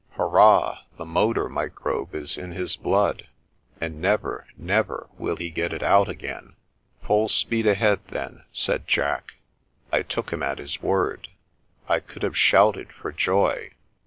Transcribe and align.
"Hurrah, 0.17 0.79
the 0.97 1.05
motor 1.05 1.47
microbe 1.47 2.15
is 2.15 2.35
in 2.35 2.53
his 2.53 2.75
blood, 2.75 3.27
and 3.79 4.01
never, 4.01 4.47
never 4.57 5.05
will 5.19 5.35
he 5.35 5.51
get 5.51 5.73
it 5.73 5.83
out 5.83 6.09
again."" 6.09 6.55
Full 7.05 7.29
speed 7.29 7.67
ahead, 7.67 7.99
then 8.07 8.37
I" 8.39 8.43
said 8.51 8.87
Jack. 8.87 9.35
I 9.91 10.01
took 10.01 10.33
him 10.33 10.41
at 10.41 10.57
his 10.57 10.81
word. 10.81 11.27
I 11.87 11.99
could 11.99 12.23
have 12.23 12.35
shouted 12.35 12.91
for 12.91 13.11
joy. 13.11 13.73